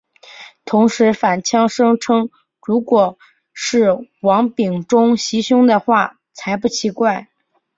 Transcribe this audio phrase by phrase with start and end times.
[0.65, 2.31] 同时反呛声称
[2.65, 3.19] 如果
[3.53, 7.29] 是王炳忠袭胸的话才不奇怪。